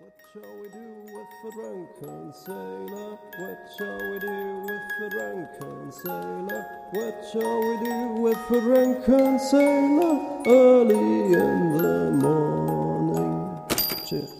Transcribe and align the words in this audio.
What 0.00 0.14
shall 0.32 0.56
we 0.62 0.68
do 0.70 0.88
with 1.12 1.30
the 1.42 1.50
drunken 1.52 2.32
sailor? 2.32 3.18
What 3.38 3.58
shall 3.76 3.98
we 4.10 4.18
do 4.18 4.62
with 4.64 4.84
the 4.98 5.10
drunken 5.10 5.92
sailor? 5.92 6.64
What 6.92 7.16
shall 7.30 7.60
we 7.60 7.74
do 7.84 8.22
with 8.22 8.38
the 8.48 8.60
drunken 8.60 9.38
sailor? 9.38 10.14
Early 10.46 11.34
in 11.34 11.76
the 11.76 12.12
morning. 12.12 13.60
Cheers. 14.06 14.30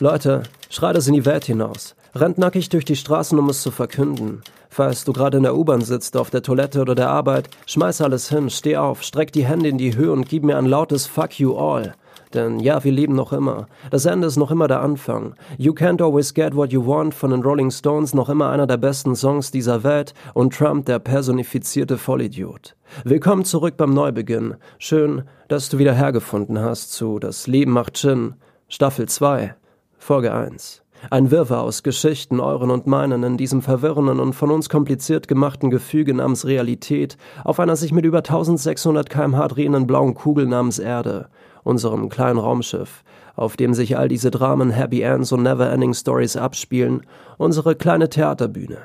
Leute, 0.00 0.42
schreit 0.68 0.96
es 0.96 1.06
in 1.06 1.14
die 1.14 1.24
Welt 1.24 1.44
hinaus. 1.44 1.94
Rennt 2.12 2.38
nackig 2.38 2.70
durch 2.70 2.84
die 2.84 2.96
Straßen, 2.96 3.38
um 3.38 3.50
es 3.50 3.62
zu 3.62 3.70
verkünden. 3.70 4.42
Falls 4.68 5.04
du 5.04 5.12
gerade 5.12 5.36
in 5.36 5.44
der 5.44 5.54
U-Bahn 5.54 5.82
sitzt, 5.82 6.16
auf 6.16 6.30
der 6.30 6.42
Toilette 6.42 6.80
oder 6.80 6.96
der 6.96 7.10
Arbeit, 7.10 7.48
schmeiß 7.66 8.00
alles 8.00 8.30
hin, 8.30 8.50
steh 8.50 8.76
auf, 8.76 9.04
streck 9.04 9.30
die 9.30 9.44
Hände 9.44 9.68
in 9.68 9.78
die 9.78 9.94
Höhe 9.94 10.10
und 10.10 10.28
gib 10.28 10.42
mir 10.42 10.58
ein 10.58 10.66
lautes 10.66 11.06
Fuck 11.06 11.38
you 11.38 11.56
all. 11.56 11.94
Denn 12.34 12.60
ja, 12.60 12.84
wir 12.84 12.92
leben 12.92 13.16
noch 13.16 13.32
immer. 13.32 13.66
Das 13.90 14.06
Ende 14.06 14.28
ist 14.28 14.36
noch 14.36 14.52
immer 14.52 14.68
der 14.68 14.80
Anfang. 14.82 15.34
You 15.58 15.72
Can't 15.72 16.00
Always 16.00 16.32
Get 16.32 16.54
What 16.54 16.72
You 16.72 16.86
Want 16.86 17.12
von 17.12 17.32
den 17.32 17.42
Rolling 17.42 17.72
Stones 17.72 18.14
noch 18.14 18.28
immer 18.28 18.50
einer 18.50 18.68
der 18.68 18.76
besten 18.76 19.16
Songs 19.16 19.50
dieser 19.50 19.82
Welt 19.82 20.14
und 20.32 20.54
Trump 20.54 20.86
der 20.86 21.00
personifizierte 21.00 21.98
Vollidiot. 21.98 22.76
Willkommen 23.02 23.44
zurück 23.44 23.76
beim 23.76 23.92
Neubeginn. 23.92 24.54
Schön, 24.78 25.24
dass 25.48 25.70
du 25.70 25.78
wieder 25.78 25.92
hergefunden 25.92 26.60
hast 26.60 26.92
zu 26.92 27.18
Das 27.18 27.48
Leben 27.48 27.72
macht 27.72 27.96
Gin, 27.96 28.34
Staffel 28.68 29.08
2, 29.08 29.56
Folge 29.98 30.32
1. 30.32 30.84
Ein 31.10 31.32
Wirrwarr 31.32 31.62
aus 31.62 31.82
Geschichten, 31.82 32.38
euren 32.38 32.70
und 32.70 32.86
meinen, 32.86 33.24
in 33.24 33.38
diesem 33.38 33.62
verwirrenden 33.62 34.20
und 34.20 34.34
von 34.34 34.50
uns 34.52 34.68
kompliziert 34.68 35.26
gemachten 35.26 35.70
Gefüge 35.70 36.14
namens 36.14 36.46
Realität, 36.46 37.16
auf 37.42 37.58
einer 37.58 37.74
sich 37.74 37.90
mit 37.90 38.04
über 38.04 38.18
1600 38.18 39.10
kmh 39.10 39.48
drehenden 39.48 39.88
blauen 39.88 40.14
Kugel 40.14 40.46
namens 40.46 40.78
Erde 40.78 41.28
unserem 41.62 42.08
kleinen 42.08 42.38
Raumschiff, 42.38 43.02
auf 43.36 43.56
dem 43.56 43.74
sich 43.74 43.96
all 43.96 44.08
diese 44.08 44.30
Dramen, 44.30 44.70
Happy 44.70 45.02
Ends 45.02 45.32
und 45.32 45.42
Never-Ending 45.42 45.94
Stories 45.94 46.36
abspielen, 46.36 47.02
unsere 47.38 47.74
kleine 47.74 48.08
Theaterbühne. 48.08 48.78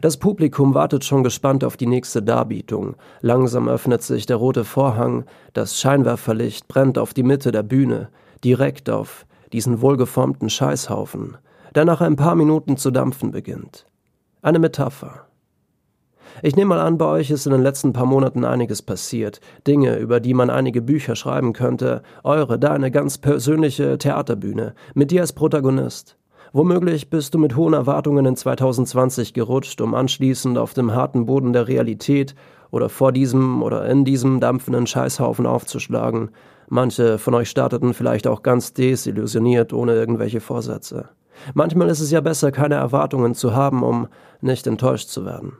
Das 0.00 0.16
Publikum 0.16 0.74
wartet 0.74 1.04
schon 1.04 1.22
gespannt 1.22 1.62
auf 1.62 1.76
die 1.76 1.86
nächste 1.86 2.22
Darbietung. 2.22 2.96
Langsam 3.20 3.68
öffnet 3.68 4.02
sich 4.02 4.26
der 4.26 4.36
rote 4.36 4.64
Vorhang, 4.64 5.24
das 5.52 5.78
Scheinwerferlicht 5.78 6.66
brennt 6.68 6.98
auf 6.98 7.14
die 7.14 7.22
Mitte 7.22 7.52
der 7.52 7.62
Bühne, 7.62 8.08
direkt 8.42 8.90
auf 8.90 9.26
diesen 9.52 9.80
wohlgeformten 9.80 10.50
Scheißhaufen, 10.50 11.36
der 11.74 11.84
nach 11.84 12.00
ein 12.00 12.16
paar 12.16 12.34
Minuten 12.34 12.76
zu 12.76 12.90
dampfen 12.90 13.30
beginnt. 13.30 13.86
Eine 14.42 14.58
Metapher. 14.58 15.26
Ich 16.42 16.56
nehme 16.56 16.70
mal 16.70 16.80
an, 16.80 16.98
bei 16.98 17.06
euch 17.06 17.30
ist 17.30 17.46
in 17.46 17.52
den 17.52 17.62
letzten 17.62 17.92
paar 17.92 18.06
Monaten 18.06 18.44
einiges 18.44 18.82
passiert. 18.82 19.40
Dinge, 19.66 19.96
über 19.96 20.20
die 20.20 20.34
man 20.34 20.50
einige 20.50 20.82
Bücher 20.82 21.14
schreiben 21.14 21.52
könnte. 21.52 22.02
Eure, 22.24 22.58
deine 22.58 22.90
ganz 22.90 23.18
persönliche 23.18 23.98
Theaterbühne. 23.98 24.74
Mit 24.94 25.10
dir 25.10 25.20
als 25.20 25.32
Protagonist. 25.32 26.16
Womöglich 26.52 27.10
bist 27.10 27.34
du 27.34 27.38
mit 27.38 27.56
hohen 27.56 27.74
Erwartungen 27.74 28.26
in 28.26 28.36
2020 28.36 29.34
gerutscht, 29.34 29.80
um 29.80 29.94
anschließend 29.94 30.58
auf 30.58 30.74
dem 30.74 30.94
harten 30.94 31.26
Boden 31.26 31.52
der 31.52 31.66
Realität 31.66 32.34
oder 32.70 32.88
vor 32.88 33.12
diesem 33.12 33.62
oder 33.62 33.88
in 33.88 34.04
diesem 34.04 34.40
dampfenden 34.40 34.86
Scheißhaufen 34.86 35.46
aufzuschlagen. 35.46 36.30
Manche 36.68 37.18
von 37.18 37.34
euch 37.34 37.50
starteten 37.50 37.94
vielleicht 37.94 38.26
auch 38.26 38.42
ganz 38.42 38.72
desillusioniert, 38.72 39.72
ohne 39.72 39.94
irgendwelche 39.94 40.40
Vorsätze. 40.40 41.08
Manchmal 41.54 41.88
ist 41.88 42.00
es 42.00 42.10
ja 42.10 42.20
besser, 42.20 42.52
keine 42.52 42.76
Erwartungen 42.76 43.34
zu 43.34 43.54
haben, 43.54 43.82
um 43.82 44.08
nicht 44.40 44.66
enttäuscht 44.66 45.08
zu 45.08 45.24
werden. 45.24 45.54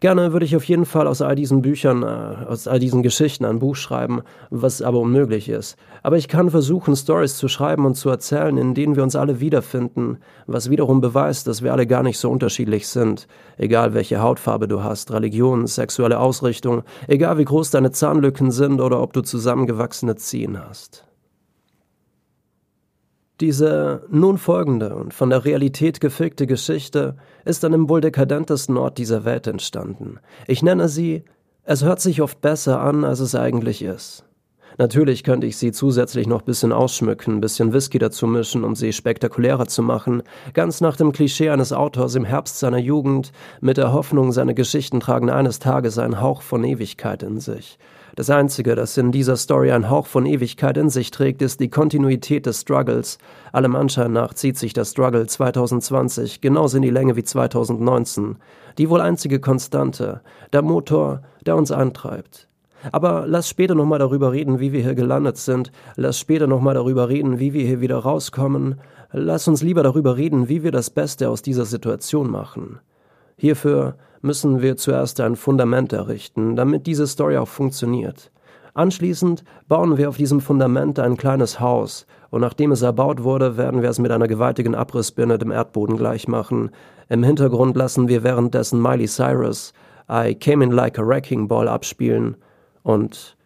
Gerne 0.00 0.32
würde 0.32 0.44
ich 0.44 0.56
auf 0.56 0.64
jeden 0.64 0.84
Fall 0.84 1.06
aus 1.06 1.22
all 1.22 1.34
diesen 1.34 1.62
Büchern, 1.62 2.02
äh, 2.02 2.46
aus 2.46 2.68
all 2.68 2.78
diesen 2.78 3.02
Geschichten 3.02 3.44
ein 3.44 3.58
Buch 3.58 3.76
schreiben, 3.76 4.22
was 4.50 4.82
aber 4.82 4.98
unmöglich 4.98 5.48
ist. 5.48 5.76
Aber 6.02 6.18
ich 6.18 6.28
kann 6.28 6.50
versuchen, 6.50 6.94
Stories 6.94 7.36
zu 7.38 7.48
schreiben 7.48 7.86
und 7.86 7.94
zu 7.94 8.10
erzählen, 8.10 8.58
in 8.58 8.74
denen 8.74 8.96
wir 8.96 9.02
uns 9.02 9.16
alle 9.16 9.40
wiederfinden, 9.40 10.18
was 10.46 10.70
wiederum 10.70 11.00
beweist, 11.00 11.46
dass 11.46 11.62
wir 11.62 11.72
alle 11.72 11.86
gar 11.86 12.02
nicht 12.02 12.18
so 12.18 12.30
unterschiedlich 12.30 12.88
sind. 12.88 13.26
Egal 13.56 13.94
welche 13.94 14.20
Hautfarbe 14.20 14.68
du 14.68 14.82
hast, 14.82 15.12
Religion, 15.12 15.66
sexuelle 15.66 16.18
Ausrichtung, 16.18 16.82
egal 17.08 17.38
wie 17.38 17.44
groß 17.44 17.70
deine 17.70 17.90
Zahnlücken 17.90 18.50
sind 18.50 18.80
oder 18.80 19.00
ob 19.00 19.14
du 19.14 19.22
zusammengewachsene 19.22 20.16
Zehen 20.16 20.58
hast. 20.62 21.05
Diese 23.40 24.06
nun 24.08 24.38
folgende 24.38 24.94
und 24.94 25.12
von 25.12 25.30
der 25.30 25.44
Realität 25.44 26.00
gefickte 26.00 26.46
Geschichte 26.46 27.16
ist 27.44 27.64
an 27.64 27.72
dem 27.72 27.88
wohl 27.88 28.00
dekadentesten 28.00 28.76
Ort 28.78 28.96
dieser 28.96 29.24
Welt 29.24 29.46
entstanden. 29.46 30.18
Ich 30.46 30.62
nenne 30.62 30.88
sie 30.88 31.24
Es 31.62 31.84
hört 31.84 32.00
sich 32.00 32.22
oft 32.22 32.40
besser 32.40 32.80
an, 32.80 33.04
als 33.04 33.20
es 33.20 33.34
eigentlich 33.34 33.82
ist. 33.82 34.25
Natürlich 34.78 35.24
könnte 35.24 35.46
ich 35.46 35.56
sie 35.56 35.72
zusätzlich 35.72 36.26
noch 36.26 36.42
bisschen 36.42 36.70
ausschmücken, 36.70 37.40
bisschen 37.40 37.72
Whisky 37.72 37.98
dazu 37.98 38.26
mischen, 38.26 38.62
um 38.62 38.74
sie 38.74 38.92
spektakulärer 38.92 39.66
zu 39.66 39.82
machen, 39.82 40.22
ganz 40.52 40.82
nach 40.82 40.96
dem 40.96 41.12
Klischee 41.12 41.48
eines 41.48 41.72
Autors 41.72 42.14
im 42.14 42.24
Herbst 42.24 42.58
seiner 42.58 42.78
Jugend, 42.78 43.32
mit 43.62 43.78
der 43.78 43.94
Hoffnung, 43.94 44.32
seine 44.32 44.54
Geschichten 44.54 45.00
tragen 45.00 45.30
eines 45.30 45.60
Tages 45.60 45.98
einen 45.98 46.20
Hauch 46.20 46.42
von 46.42 46.62
Ewigkeit 46.62 47.22
in 47.22 47.40
sich. 47.40 47.78
Das 48.16 48.28
Einzige, 48.28 48.74
das 48.74 48.96
in 48.98 49.12
dieser 49.12 49.36
Story 49.36 49.72
einen 49.72 49.88
Hauch 49.88 50.06
von 50.06 50.26
Ewigkeit 50.26 50.76
in 50.76 50.90
sich 50.90 51.10
trägt, 51.10 51.40
ist 51.40 51.60
die 51.60 51.68
Kontinuität 51.68 52.44
des 52.46 52.60
Struggles. 52.62 53.18
Allem 53.52 53.76
Anschein 53.76 54.12
nach 54.12 54.34
zieht 54.34 54.58
sich 54.58 54.72
der 54.72 54.84
Struggle 54.84 55.26
2020 55.26 56.40
genauso 56.40 56.76
in 56.76 56.82
die 56.82 56.90
Länge 56.90 57.16
wie 57.16 57.24
2019. 57.24 58.36
Die 58.78 58.88
wohl 58.90 59.00
einzige 59.00 59.40
Konstante, 59.40 60.22
der 60.52 60.62
Motor, 60.62 61.22
der 61.44 61.56
uns 61.56 61.70
antreibt. 61.70 62.48
Aber 62.92 63.24
lass 63.26 63.48
später 63.48 63.74
nochmal 63.74 63.98
darüber 63.98 64.32
reden, 64.32 64.60
wie 64.60 64.72
wir 64.72 64.82
hier 64.82 64.94
gelandet 64.94 65.36
sind. 65.36 65.72
Lass 65.96 66.18
später 66.18 66.46
nochmal 66.46 66.74
darüber 66.74 67.08
reden, 67.08 67.38
wie 67.38 67.52
wir 67.52 67.66
hier 67.66 67.80
wieder 67.80 67.98
rauskommen. 67.98 68.76
Lass 69.12 69.48
uns 69.48 69.62
lieber 69.62 69.82
darüber 69.82 70.16
reden, 70.16 70.48
wie 70.48 70.62
wir 70.62 70.72
das 70.72 70.90
Beste 70.90 71.28
aus 71.28 71.42
dieser 71.42 71.64
Situation 71.64 72.30
machen. 72.30 72.80
Hierfür 73.36 73.96
müssen 74.22 74.62
wir 74.62 74.76
zuerst 74.76 75.20
ein 75.20 75.36
Fundament 75.36 75.92
errichten, 75.92 76.56
damit 76.56 76.86
diese 76.86 77.06
Story 77.06 77.36
auch 77.36 77.48
funktioniert. 77.48 78.30
Anschließend 78.74 79.42
bauen 79.68 79.96
wir 79.96 80.08
auf 80.08 80.16
diesem 80.16 80.40
Fundament 80.40 80.98
ein 80.98 81.16
kleines 81.16 81.60
Haus, 81.60 82.06
und 82.30 82.40
nachdem 82.40 82.72
es 82.72 82.82
erbaut 82.82 83.22
wurde, 83.22 83.56
werden 83.56 83.80
wir 83.80 83.88
es 83.88 83.98
mit 83.98 84.10
einer 84.10 84.28
gewaltigen 84.28 84.74
Abrissbirne 84.74 85.38
dem 85.38 85.50
Erdboden 85.50 85.96
gleichmachen. 85.96 86.70
Im 87.08 87.22
Hintergrund 87.22 87.76
lassen 87.76 88.08
wir 88.08 88.22
währenddessen 88.22 88.82
Miley 88.82 89.06
Cyrus 89.06 89.72
I 90.10 90.34
Came 90.34 90.62
in 90.64 90.72
Like 90.72 90.98
a 90.98 91.06
Wrecking 91.06 91.48
Ball 91.48 91.68
abspielen 91.68 92.36
und 92.86 93.36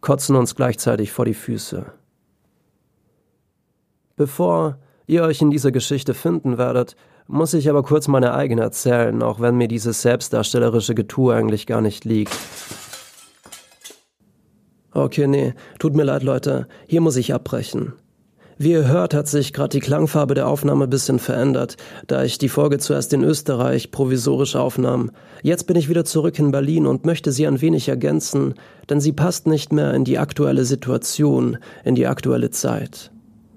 kotzen 0.00 0.36
uns 0.36 0.54
gleichzeitig 0.54 1.12
vor 1.12 1.26
die 1.26 1.34
Füße. 1.34 1.84
Bevor 4.16 4.78
ihr 5.06 5.22
euch 5.22 5.42
in 5.42 5.50
dieser 5.50 5.70
Geschichte 5.70 6.14
finden 6.14 6.56
werdet, 6.56 6.96
muss 7.26 7.52
ich 7.52 7.68
aber 7.68 7.82
kurz 7.82 8.08
meine 8.08 8.32
eigene 8.32 8.62
erzählen, 8.62 9.22
auch 9.22 9.38
wenn 9.38 9.58
mir 9.58 9.68
dieses 9.68 10.00
selbstdarstellerische 10.00 10.94
Getue 10.94 11.34
eigentlich 11.34 11.66
gar 11.66 11.82
nicht 11.82 12.06
liegt. 12.06 12.34
Okay, 14.92 15.26
nee, 15.26 15.52
tut 15.78 15.94
mir 15.94 16.04
leid, 16.04 16.22
Leute, 16.22 16.66
hier 16.86 17.02
muss 17.02 17.16
ich 17.16 17.34
abbrechen. 17.34 17.92
Wie 18.58 18.72
ihr 18.72 18.88
hört, 18.88 19.12
hat 19.12 19.28
sich 19.28 19.52
gerade 19.52 19.68
die 19.68 19.80
Klangfarbe 19.80 20.32
der 20.32 20.48
Aufnahme 20.48 20.88
bisschen 20.88 21.18
verändert, 21.18 21.76
da 22.06 22.24
ich 22.24 22.38
die 22.38 22.48
Folge 22.48 22.78
zuerst 22.78 23.12
in 23.12 23.22
Österreich 23.22 23.90
provisorisch 23.90 24.56
aufnahm. 24.56 25.10
Jetzt 25.42 25.66
bin 25.66 25.76
ich 25.76 25.90
wieder 25.90 26.06
zurück 26.06 26.38
in 26.38 26.52
Berlin 26.52 26.86
und 26.86 27.04
möchte 27.04 27.32
sie 27.32 27.46
ein 27.46 27.60
wenig 27.60 27.90
ergänzen, 27.90 28.54
denn 28.88 28.98
sie 28.98 29.12
passt 29.12 29.46
nicht 29.46 29.74
mehr 29.74 29.92
in 29.92 30.04
die 30.04 30.18
aktuelle 30.18 30.64
Situation, 30.64 31.58
in 31.84 31.96
die 31.96 32.06
aktuelle 32.06 32.48
Zeit. 32.48 33.10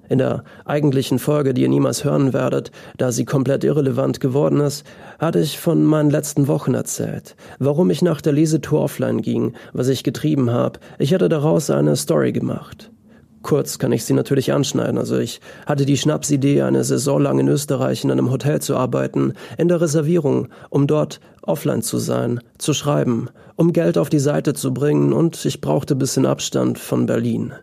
In 0.10 0.18
der 0.18 0.44
eigentlichen 0.66 1.18
Folge, 1.18 1.54
die 1.54 1.62
ihr 1.62 1.70
niemals 1.70 2.04
hören 2.04 2.34
werdet, 2.34 2.72
da 2.98 3.14
sie 3.14 3.24
komplett 3.24 3.64
irrelevant 3.64 4.20
geworden 4.20 4.60
ist, 4.60 4.86
hatte 5.18 5.40
ich 5.40 5.60
von 5.60 5.86
meinen 5.86 6.10
letzten 6.10 6.50
Wochen 6.50 6.74
erzählt, 6.74 7.38
warum 7.58 7.90
ich 7.90 8.02
nach 8.02 8.20
der 8.20 8.34
Lesetour 8.34 8.81
offline 8.81 9.22
ging, 9.22 9.54
was 9.72 9.88
ich 9.88 10.04
getrieben 10.04 10.52
habe. 10.52 10.81
Ich 10.98 11.14
hatte 11.14 11.30
daraus 11.30 11.70
eine 11.70 11.96
Story 11.96 12.34
gemacht. 12.34 12.92
Kurz 13.42 13.80
kann 13.80 13.92
ich 13.92 14.04
sie 14.04 14.14
natürlich 14.14 14.52
anschneiden. 14.52 14.98
Also 14.98 15.18
ich 15.18 15.40
hatte 15.66 15.86
die 15.86 15.98
Schnapsidee, 15.98 16.62
eine 16.62 16.84
Saison 16.84 17.22
lang 17.22 17.40
in 17.40 17.48
Österreich 17.48 18.04
in 18.04 18.12
einem 18.12 18.31
Hotel 18.31 18.62
zu 18.62 18.75
arbeiten, 18.75 19.34
in 19.58 19.69
der 19.69 19.80
Reservierung, 19.80 20.50
um 20.69 20.88
dort 20.88 21.22
offline 21.42 21.81
zu 21.81 21.98
sein, 21.98 22.42
zu 22.58 22.74
schreiben, 22.74 23.30
um 23.56 23.72
Geld 23.72 23.98
auf 23.98 24.10
die 24.10 24.19
Seite 24.19 24.54
zu 24.54 24.74
bringen 24.74 25.13
und 25.13 25.46
ich 25.46 25.62
brauchte 25.62 25.96
bisschen 25.96 26.25
Abstand 26.25 26.78
von 26.78 27.06
Berlin. 27.06 27.54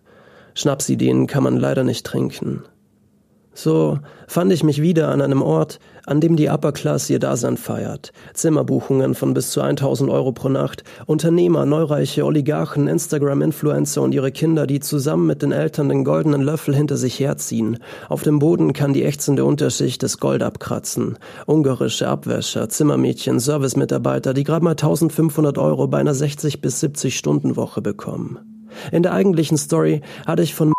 Schnapsideen 0.54 1.26
kann 1.26 1.42
man 1.42 1.56
leider 1.58 1.84
nicht 1.84 2.06
trinken. 2.06 2.62
So 3.56 3.98
fand 4.28 4.52
ich 4.52 4.62
mich 4.62 4.82
wieder 4.82 5.08
an 5.08 5.22
einem 5.22 5.40
Ort, 5.40 5.78
an 6.04 6.20
dem 6.20 6.36
die 6.36 6.50
Upper 6.50 6.72
Class 6.72 7.08
ihr 7.08 7.18
Dasein 7.18 7.56
feiert. 7.56 8.12
Zimmerbuchungen 8.34 9.14
von 9.14 9.32
bis 9.32 9.50
zu 9.50 9.62
1000 9.62 10.10
Euro 10.10 10.32
pro 10.32 10.50
Nacht, 10.50 10.84
Unternehmer, 11.06 11.64
neureiche 11.64 12.26
Oligarchen, 12.26 12.86
Instagram-Influencer 12.86 14.02
und 14.02 14.12
ihre 14.12 14.30
Kinder, 14.30 14.66
die 14.66 14.80
zusammen 14.80 15.26
mit 15.26 15.40
den 15.40 15.52
Eltern 15.52 15.88
den 15.88 16.04
goldenen 16.04 16.42
Löffel 16.42 16.76
hinter 16.76 16.98
sich 16.98 17.18
herziehen. 17.18 17.78
Auf 18.10 18.22
dem 18.22 18.40
Boden 18.40 18.74
kann 18.74 18.92
die 18.92 19.04
ächzende 19.04 19.46
Unterschicht 19.46 20.02
das 20.02 20.20
Gold 20.20 20.42
abkratzen. 20.42 21.18
Ungarische 21.46 22.08
Abwäscher, 22.08 22.68
Zimmermädchen, 22.68 23.40
Servicemitarbeiter, 23.40 24.34
die 24.34 24.44
gerade 24.44 24.64
mal 24.64 24.72
1500 24.72 25.56
Euro 25.56 25.88
bei 25.88 25.96
einer 25.96 26.14
60 26.14 26.60
bis 26.60 26.80
70 26.80 27.16
Stunden 27.16 27.56
Woche 27.56 27.80
bekommen. 27.80 28.38
In 28.92 29.02
der 29.02 29.14
eigentlichen 29.14 29.56
Story 29.56 30.02
hatte 30.26 30.42
ich 30.42 30.54
von 30.54 30.75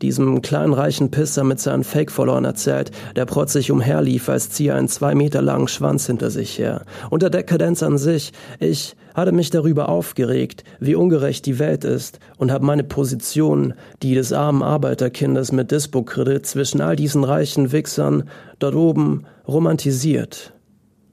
diesem 0.00 0.42
kleinen 0.42 0.74
reichen 0.74 1.10
Pisser 1.10 1.44
mit 1.44 1.60
seinen 1.60 1.84
Fake-Followern 1.84 2.44
erzählt, 2.44 2.90
der 3.16 3.26
protzig 3.26 3.70
umherlief, 3.70 4.28
als 4.28 4.50
ziehe 4.50 4.74
einen 4.74 4.88
zwei 4.88 5.14
Meter 5.14 5.42
langen 5.42 5.68
Schwanz 5.68 6.06
hinter 6.06 6.30
sich 6.30 6.58
her. 6.58 6.84
Und 7.10 7.22
der 7.22 7.30
Dekadenz 7.30 7.82
an 7.82 7.98
sich, 7.98 8.32
ich 8.60 8.96
hatte 9.14 9.32
mich 9.32 9.50
darüber 9.50 9.88
aufgeregt, 9.88 10.64
wie 10.80 10.94
ungerecht 10.94 11.46
die 11.46 11.58
Welt 11.58 11.84
ist 11.84 12.18
und 12.38 12.50
habe 12.50 12.64
meine 12.64 12.84
Position, 12.84 13.74
die 14.02 14.14
des 14.14 14.32
armen 14.32 14.62
Arbeiterkindes 14.62 15.52
mit 15.52 15.70
Dispo-Kredit 15.70 16.46
zwischen 16.46 16.80
all 16.80 16.96
diesen 16.96 17.24
reichen 17.24 17.72
Wichsern 17.72 18.24
dort 18.58 18.74
oben 18.74 19.24
romantisiert. 19.46 20.52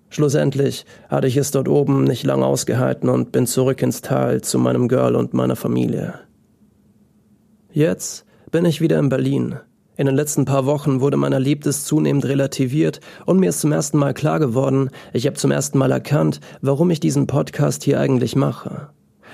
Schlussendlich 0.10 0.86
hatte 1.07 1.28
ich 1.28 1.38
es 1.38 1.52
dort 1.52 1.68
oben 1.68 2.04
nicht 2.04 2.25
lang 2.25 2.42
ausgehalten 2.42 3.10
und 3.10 3.31
bin 3.31 3.45
zurück 3.45 3.81
ins 3.81 4.02
Tal 4.02 4.42
zu 4.42 4.57
meinem 4.57 4.88
Girl 4.88 5.16
und 5.16 5.34
meiner 5.34 5.56
Familie. 5.56 6.16
Jetzt 7.72 8.25
bin 8.51 8.66
ich 8.66 8.81
wieder 8.81 9.00
in 9.00 9.10
Berlin. 9.10 9.60
In 9.98 10.06
den 10.06 10.16
letzten 10.16 10.46
paar 10.46 10.66
Wochen 10.66 11.01
wurde 11.01 11.18
mein 11.18 11.34
Erlebtes 11.34 11.84
zunehmend 11.84 12.25
relativiert 12.25 13.01
und 13.25 13.40
mir 13.40 13.50
ist 13.50 13.60
zum 13.60 13.72
ersten 13.72 13.98
Mal 13.98 14.13
klar 14.13 14.40
geworden, 14.40 14.90
ich 15.12 15.28
habe 15.28 15.36
zum 15.36 15.51
ersten 15.51 15.78
Mal 15.78 15.92
erkannt, 15.92 16.40
warum 16.62 16.90
ich 16.90 17.00
diesen 17.00 17.28
Podcast 17.28 17.84
hier 17.84 18.00
eigentlich 18.00 18.36
mache. 18.36 18.90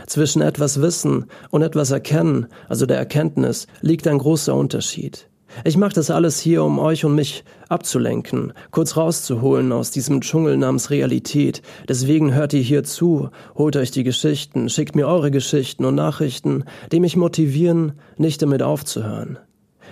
Zwischen 0.08 0.42
etwas 0.42 0.82
Wissen 0.82 1.26
und 1.52 1.62
etwas 1.62 1.92
Erkennen, 1.92 2.48
also 2.68 2.86
der 2.86 2.98
Erkenntnis, 2.98 3.68
liegt 3.82 4.08
ein 4.08 4.18
großer 4.18 4.56
Unterschied. 4.56 5.30
Ich 5.64 5.78
mache 5.78 5.94
das 5.94 6.12
alles 6.12 6.40
hier, 6.40 6.64
um 6.64 6.80
euch 6.80 7.06
und 7.06 7.16
mich 7.16 7.44
abzulenken, 7.70 8.54
kurz 8.72 8.98
rauszuholen 8.98 9.72
aus 9.72 9.92
diesem 9.92 10.22
Dschungel 10.22 10.58
namens 10.58 10.90
Realität. 10.90 11.62
Deswegen 11.88 12.34
hört 12.34 12.54
ihr 12.54 12.62
hier 12.62 12.84
zu, 12.84 13.30
holt 13.56 13.76
euch 13.78 13.92
die 13.92 14.04
Geschichten, 14.04 14.70
schickt 14.70 14.96
mir 14.96 15.08
eure 15.08 15.32
Geschichten 15.32 15.86
und 15.86 15.96
Nachrichten, 15.96 16.66
die 16.92 17.00
mich 17.00 17.16
motivieren, 17.16 17.94
nicht 18.18 18.42
damit 18.42 18.62
aufzuhören. 18.62 19.40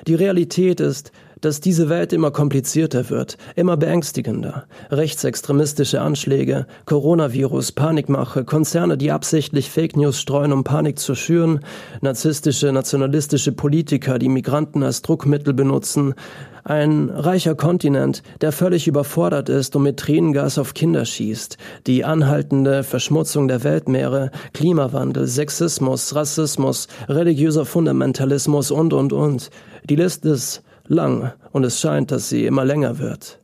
Die 0.08 0.16
Realität 0.16 0.80
ist, 0.80 1.12
dass 1.44 1.60
diese 1.60 1.90
Welt 1.90 2.14
immer 2.14 2.32
komplizierter 2.32 3.10
wird, 3.10 3.38
immer 3.56 3.76
beängstigender. 3.76 4.66
Rechtsextremistische 4.92 6.02
Anschläge, 6.02 6.66
Coronavirus, 6.86 7.74
Panikmache, 7.74 8.46
Konzerne, 8.46 8.98
die 8.98 9.12
absichtlich 9.12 9.70
Fake 9.70 9.98
News 9.98 10.20
streuen, 10.20 10.54
um 10.54 10.64
Panik 10.64 11.00
zu 11.00 11.16
schüren, 11.16 11.60
narzisstische, 12.02 12.72
nationalistische 12.72 13.52
Politiker, 13.52 14.20
die 14.20 14.30
Migranten 14.30 14.84
als 14.84 15.02
Druckmittel 15.02 15.54
benutzen, 15.54 16.16
ein 16.64 17.10
reicher 17.10 17.56
Kontinent, 17.56 18.24
der 18.40 18.54
völlig 18.54 18.88
überfordert 18.88 19.50
ist 19.50 19.76
und 19.76 19.84
mit 19.84 19.98
Tränengas 19.98 20.58
auf 20.58 20.74
Kinder 20.74 21.04
schießt, 21.04 21.58
die 21.88 22.06
anhaltende 22.06 22.84
Verschmutzung 22.84 23.50
der 23.50 23.66
Weltmeere, 23.66 24.32
Klimawandel, 24.54 25.28
Sexismus, 25.28 26.16
Rassismus, 26.16 26.88
religiöser 27.10 27.66
Fundamentalismus 27.66 28.72
und, 28.72 28.94
und, 28.94 29.12
und. 29.12 29.50
Die 29.90 29.98
Liste 29.98 30.30
ist 30.30 30.64
lang 30.88 31.32
und 31.52 31.64
es 31.64 31.80
scheint, 31.80 32.12
dass 32.12 32.30
sie 32.30 32.46
immer 32.46 32.66
länger 32.66 33.00
wird. 33.00 33.40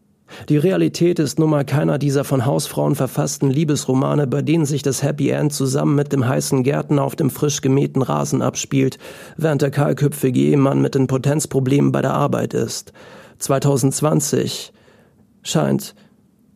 Die 0.47 0.57
Realität 0.57 1.19
ist 1.19 1.39
nun 1.39 1.49
mal 1.49 1.65
keiner 1.65 1.97
dieser 1.97 2.23
von 2.23 2.45
Hausfrauen 2.45 2.95
verfassten 2.95 3.49
Liebesromane, 3.49 4.27
bei 4.27 4.41
denen 4.41 4.65
sich 4.65 4.83
das 4.83 5.01
Happy 5.01 5.29
End 5.29 5.53
zusammen 5.53 5.95
mit 5.95 6.13
dem 6.13 6.27
heißen 6.27 6.63
Gärtner 6.63 7.03
auf 7.03 7.15
dem 7.15 7.29
frisch 7.29 7.61
gemähten 7.61 8.01
Rasen 8.01 8.41
abspielt, 8.41 8.99
während 9.37 9.61
der 9.61 9.71
kahlköpfige 9.71 10.39
Ehemann 10.39 10.81
mit 10.81 10.95
den 10.95 11.07
Potenzproblemen 11.07 11.91
bei 11.91 12.01
der 12.01 12.13
Arbeit 12.13 12.53
ist. 12.53 12.93
2020 13.39 14.71
scheint 15.41 15.95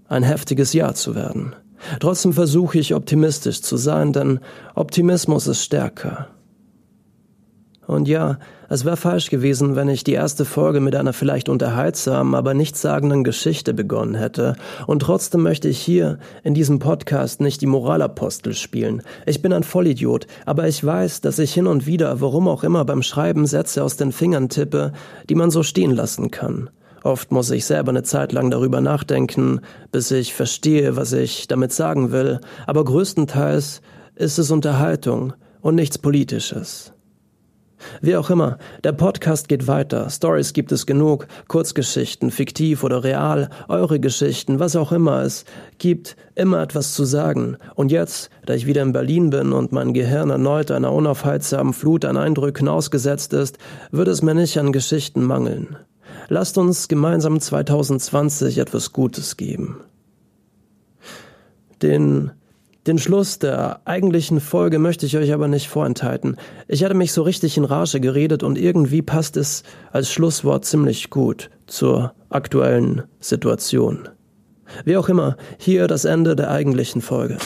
ein 0.08 0.24
heftiges 0.24 0.74
Jahr 0.74 0.94
zu 0.94 1.16
werden. 1.16 1.56
Trotzdem 2.00 2.34
versuche 2.34 2.78
ich 2.78 2.94
optimistisch 2.94 3.62
zu 3.62 3.78
sein, 3.78 4.14
denn 4.14 4.40
Optimismus 4.76 5.48
ist 5.48 5.64
stärker. 5.64 6.28
Und 7.86 8.08
ja, 8.08 8.38
es 8.70 8.86
wäre 8.86 8.98
falsch 8.98 9.30
gewesen, 9.30 9.76
wenn 9.76 9.90
ich 9.90 10.04
die 10.04 10.14
erste 10.14 10.46
Folge 10.46 10.80
mit 10.80 10.96
einer 10.96 11.14
vielleicht 11.14 11.50
unterhaltsamen, 11.50 12.34
aber 12.34 12.54
nichtssagenden 12.54 13.24
Geschichte 13.24 13.74
begonnen 13.74 14.16
hätte. 14.16 14.56
Und 14.88 15.02
trotzdem 15.02 15.42
möchte 15.42 15.68
ich 15.68 15.80
hier 15.80 16.18
in 16.44 16.54
diesem 16.54 16.80
Podcast 16.80 17.42
nicht 17.42 17.62
die 17.62 17.68
Moralapostel 17.68 18.54
spielen. 18.54 19.02
Ich 19.26 19.42
bin 19.42 19.52
ein 19.52 19.64
Vollidiot, 19.64 20.28
aber 20.46 20.68
ich 20.68 20.84
weiß, 20.84 21.22
dass 21.22 21.40
ich 21.40 21.54
hin 21.54 21.68
und 21.68 21.86
wieder, 21.86 22.22
warum 22.22 22.48
auch 22.48 22.64
immer, 22.64 22.86
beim 22.86 23.04
Schreiben 23.04 23.46
Sätze 23.46 23.84
aus 23.84 23.98
den 23.98 24.12
Fingern 24.12 24.50
tippe, 24.50 24.94
die 25.30 25.36
man 25.36 25.52
so 25.52 25.62
stehen 25.62 25.92
lassen 25.92 26.32
kann. 26.32 26.70
Oft 27.04 27.34
muss 27.34 27.52
ich 27.52 27.66
selber 27.66 27.90
eine 27.90 28.04
Zeit 28.04 28.32
lang 28.32 28.50
darüber 28.50 28.80
nachdenken, 28.80 29.60
bis 29.92 30.10
ich 30.10 30.34
verstehe, 30.34 30.96
was 30.96 31.12
ich 31.12 31.48
damit 31.48 31.74
sagen 31.74 32.14
will, 32.14 32.40
aber 32.66 32.86
größtenteils 32.86 33.82
ist 34.16 34.40
es 34.40 34.52
Unterhaltung 34.52 35.34
und 35.60 35.76
nichts 35.76 35.98
Politisches. 35.98 36.94
Wie 38.02 38.16
auch 38.16 38.30
immer, 38.30 38.58
der 38.84 38.92
Podcast 38.92 39.48
geht 39.48 39.68
weiter. 39.68 40.10
Stories 40.10 40.54
gibt 40.54 40.72
es 40.72 40.86
genug, 40.86 41.28
Kurzgeschichten, 41.48 42.32
fiktiv 42.32 42.84
oder 42.84 43.04
real, 43.04 43.50
eure 43.68 44.00
Geschichten, 44.00 44.60
was 44.60 44.76
auch 44.76 44.92
immer 44.92 45.22
es 45.24 45.46
gibt, 45.78 46.16
immer 46.36 46.62
etwas 46.62 46.94
zu 46.94 47.06
sagen. 47.06 47.58
Und 47.76 47.92
jetzt, 47.92 48.30
da 48.46 48.54
ich 48.54 48.66
wieder 48.66 48.82
in 48.82 48.94
Berlin 48.94 49.30
bin 49.30 49.54
und 49.54 49.72
mein 49.72 49.94
Gehirn 49.94 50.30
erneut 50.30 50.72
einer 50.72 50.92
unaufhaltsamen 50.92 51.74
Flut 51.74 52.06
an 52.06 52.18
Eindrücken 52.18 52.68
ausgesetzt 52.68 53.34
ist, 53.34 53.58
wird 53.92 54.08
es 54.08 54.22
mir 54.22 54.36
nicht 54.36 54.58
an 54.58 54.72
Geschichten 54.72 55.24
mangeln. 55.24 55.78
Lasst 56.30 56.58
uns 56.58 56.88
gemeinsam 56.88 57.40
2020 57.40 58.58
etwas 58.58 58.94
Gutes 58.94 59.38
geben. 59.38 59.78
Den 61.82 62.32
den 62.86 62.98
Schluss 62.98 63.40
der 63.40 63.80
eigentlichen 63.86 64.42
Folge 64.42 64.78
möchte 64.78 65.06
ich 65.06 65.16
euch 65.16 65.32
aber 65.32 65.48
nicht 65.48 65.70
vorenthalten. 65.70 66.36
Ich 66.68 66.84
hatte 66.84 66.96
mich 66.96 67.14
so 67.14 67.22
richtig 67.22 67.56
in 67.56 67.64
Rage 67.64 68.02
geredet 68.02 68.44
und 68.44 68.58
irgendwie 68.58 69.02
passt 69.02 69.38
es 69.38 69.64
als 69.92 70.12
Schlusswort 70.12 70.66
ziemlich 70.66 71.10
gut 71.10 71.50
zur 71.66 72.14
aktuellen 72.30 73.04
Situation. 73.22 74.10
Wie 74.84 74.98
auch 74.98 75.08
immer, 75.08 75.38
hier 75.58 75.88
das 75.88 76.04
Ende 76.04 76.36
der 76.36 76.52
eigentlichen 76.52 77.02
Folge. 77.02 77.38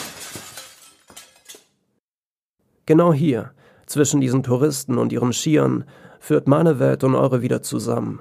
Genau 2.86 3.12
hier, 3.12 3.52
zwischen 3.86 4.20
diesen 4.20 4.42
Touristen 4.42 4.98
und 4.98 5.12
ihren 5.12 5.32
Skiern, 5.32 5.84
führt 6.20 6.48
meine 6.48 6.80
Welt 6.80 7.04
und 7.04 7.14
eure 7.14 7.42
wieder 7.42 7.62
zusammen. 7.62 8.20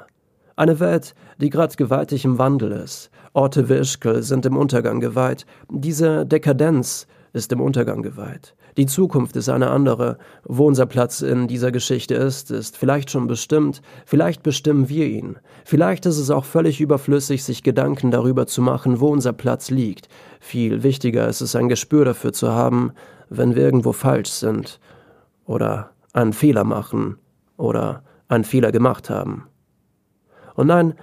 Eine 0.57 0.79
Welt, 0.79 1.13
die 1.39 1.51
gerade 1.51 1.75
gewaltig 1.75 2.25
im 2.25 2.39
Wandel 2.39 2.71
ist. 2.71 3.11
Orte 3.33 3.69
wie 3.69 3.75
Ischgl 3.75 4.23
sind 4.23 4.43
im 4.43 4.57
Untergang 4.57 4.99
geweiht. 4.99 5.45
Diese 5.69 6.25
Dekadenz 6.25 7.05
ist 7.31 7.51
im 7.51 7.61
Untergang 7.61 8.01
geweiht. 8.01 8.55
Die 8.75 8.87
Zukunft 8.87 9.35
ist 9.35 9.49
eine 9.49 9.69
andere. 9.69 10.17
Wo 10.45 10.65
unser 10.65 10.87
Platz 10.87 11.21
in 11.21 11.47
dieser 11.47 11.71
Geschichte 11.71 12.15
ist, 12.15 12.49
ist 12.49 12.75
vielleicht 12.75 13.11
schon 13.11 13.27
bestimmt. 13.27 13.83
Vielleicht 14.07 14.41
bestimmen 14.41 14.89
wir 14.89 15.05
ihn. 15.05 15.37
Vielleicht 15.63 16.07
ist 16.07 16.17
es 16.17 16.31
auch 16.31 16.45
völlig 16.45 16.81
überflüssig, 16.81 17.43
sich 17.43 17.61
Gedanken 17.61 18.09
darüber 18.09 18.47
zu 18.47 18.63
machen, 18.63 18.99
wo 18.99 19.09
unser 19.09 19.33
Platz 19.33 19.69
liegt. 19.69 20.09
Viel 20.39 20.81
wichtiger 20.81 21.27
ist 21.27 21.41
es, 21.41 21.55
ein 21.55 21.69
Gespür 21.69 22.03
dafür 22.03 22.33
zu 22.33 22.51
haben, 22.51 22.93
wenn 23.29 23.53
wir 23.53 23.61
irgendwo 23.61 23.91
falsch 23.91 24.31
sind. 24.31 24.79
Oder 25.45 25.91
einen 26.13 26.33
Fehler 26.33 26.63
machen. 26.63 27.17
Oder 27.57 28.01
einen 28.27 28.43
Fehler 28.43 28.71
gemacht 28.71 29.11
haben. 29.11 29.43
Und 30.57 30.67
nein, 30.67 30.95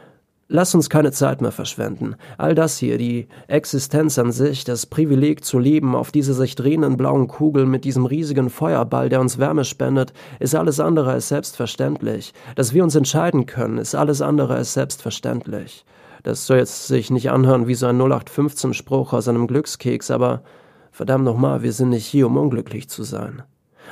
lass 0.48 0.74
uns 0.74 0.90
keine 0.90 1.12
Zeit 1.12 1.40
mehr 1.40 1.52
verschwenden. 1.52 2.16
All 2.38 2.56
das 2.56 2.76
hier, 2.76 2.98
die 2.98 3.28
Existenz 3.46 4.18
an 4.18 4.32
sich, 4.32 4.64
das 4.64 4.84
Privileg 4.84 5.44
zu 5.44 5.60
leben 5.60 5.94
auf 5.94 6.10
dieser 6.10 6.34
sich 6.34 6.56
drehenden 6.56 6.96
blauen 6.96 7.28
Kugel 7.28 7.64
mit 7.64 7.84
diesem 7.84 8.04
riesigen 8.04 8.50
Feuerball, 8.50 9.08
der 9.08 9.20
uns 9.20 9.38
Wärme 9.38 9.64
spendet, 9.64 10.12
ist 10.40 10.56
alles 10.56 10.80
andere 10.80 11.12
als 11.12 11.28
selbstverständlich. 11.28 12.34
Dass 12.56 12.74
wir 12.74 12.82
uns 12.82 12.96
entscheiden 12.96 13.46
können, 13.46 13.78
ist 13.78 13.94
alles 13.94 14.20
andere 14.20 14.56
als 14.56 14.74
selbstverständlich. 14.74 15.86
Das 16.24 16.46
soll 16.46 16.56
jetzt 16.58 16.88
sich 16.88 17.10
nicht 17.10 17.30
anhören 17.30 17.68
wie 17.68 17.74
so 17.74 17.86
ein 17.86 18.00
0815-Spruch 18.00 19.12
aus 19.12 19.28
einem 19.28 19.46
Glückskeks, 19.46 20.10
aber 20.10 20.42
verdammt 20.90 21.24
nochmal, 21.24 21.62
wir 21.62 21.72
sind 21.72 21.90
nicht 21.90 22.06
hier, 22.06 22.26
um 22.26 22.36
unglücklich 22.36 22.88
zu 22.88 23.04
sein. 23.04 23.44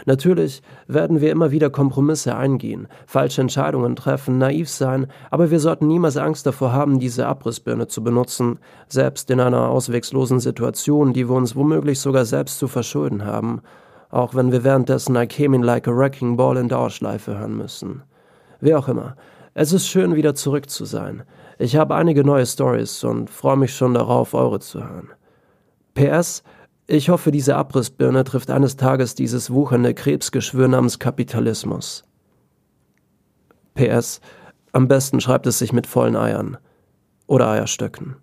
Natürlich 0.07 0.63
werden 0.87 1.21
wir 1.21 1.31
immer 1.31 1.51
wieder 1.51 1.71
Kompromisse 1.71 2.37
eingehen, 2.37 2.89
falsche 3.07 3.41
Entscheidungen 3.41 3.97
treffen, 3.97 4.39
naiv 4.39 4.69
sein, 4.69 5.07
aber 5.31 5.51
wir 5.51 5.61
sollten 5.61 5.87
niemals 5.87 6.17
Angst 6.17 6.47
davor 6.47 6.73
haben, 6.73 6.99
diese 6.99 7.27
Abrissbirne 7.27 7.87
zu 7.87 8.03
benutzen, 8.03 8.59
selbst 8.89 9.31
in 9.31 9.41
einer 9.41 9.69
auswegslosen 9.69 10.41
Situation, 10.41 11.13
die 11.13 11.29
wir 11.29 11.37
uns 11.37 11.57
womöglich 11.57 12.01
sogar 12.01 12.25
selbst 12.25 12.59
zu 12.59 12.69
verschulden 12.69 13.25
haben, 13.25 13.63
auch 14.11 14.35
wenn 14.35 14.53
wir 14.53 14.65
währenddessen 14.65 15.17
I 15.17 15.27
came 15.27 15.57
in 15.57 15.63
like 15.63 15.89
a 15.89 15.97
wrecking 15.97 16.37
ball 16.37 16.57
in 16.57 16.69
Dauerschleife 16.69 17.39
hören 17.39 17.57
müssen. 17.57 18.03
Wie 18.61 18.75
auch 18.75 18.89
immer, 18.89 19.17
es 19.55 19.73
ist 19.73 19.87
schön, 19.87 20.15
wieder 20.15 20.35
zurück 20.35 20.71
zu 20.71 20.85
sein. 20.85 21.25
Ich 21.59 21.77
habe 21.77 21.95
einige 21.95 22.25
neue 22.25 22.47
Stories 22.47 23.05
und 23.05 23.29
freue 23.29 23.57
mich 23.57 23.75
schon 23.75 23.95
darauf, 23.95 24.35
eure 24.35 24.61
zu 24.61 24.81
hören. 24.81 25.11
PS, 25.95 26.43
ich 26.93 27.09
hoffe, 27.09 27.31
diese 27.31 27.57
Abrissbirne 27.57 28.23
trifft 28.25 28.51
eines 28.51 28.77
Tages 28.77 29.15
dieses 29.15 29.51
wuchernde 29.51 29.95
Krebsgeschwür 29.95 30.69
namens 30.69 30.99
Kapitalismus. 30.99 32.05
PS. 33.75 34.21
Am 34.73 34.89
besten 34.89 35.21
schreibt 35.21 35.47
es 35.47 35.59
sich 35.59 35.73
mit 35.73 35.87
vollen 35.87 36.17
Eiern. 36.17 36.59
Oder 37.27 37.49
Eierstöcken. 37.49 38.17